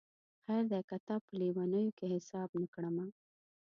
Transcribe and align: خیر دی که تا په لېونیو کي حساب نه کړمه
خیر 0.43 0.63
دی 0.71 0.81
که 0.89 0.97
تا 1.07 1.15
په 1.25 1.31
لېونیو 1.39 1.95
کي 1.97 2.05
حساب 2.13 2.49
نه 2.61 2.67
کړمه 2.73 3.05